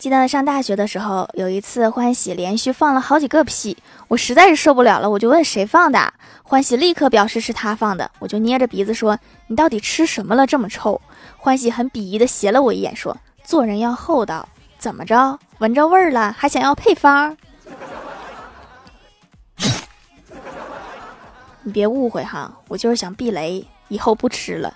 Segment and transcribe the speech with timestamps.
[0.00, 3.76] 记得上大学的时候，有一次欢喜连续放了好几个屁，
[4.08, 6.14] 我实在是受不了了，我就问谁放的。
[6.42, 9.18] 欢喜立刻表示是他放的，我就捏着鼻子说
[9.48, 10.98] ：“你到底吃什么了这么臭？”
[11.36, 15.38] 欢喜很鄙夷的斜了我一眼，说：“做人要厚道，怎么着？
[15.58, 17.36] 闻着味儿了还想要配方？
[21.62, 24.72] 你别误会哈，我就是想避雷，以后不吃了。”